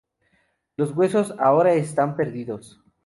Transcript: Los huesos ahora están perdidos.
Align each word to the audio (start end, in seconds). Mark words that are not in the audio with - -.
Los 0.77 0.97
huesos 0.97 1.35
ahora 1.37 1.73
están 1.75 2.15
perdidos. 2.15 2.81